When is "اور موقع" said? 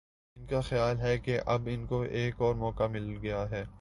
2.37-2.87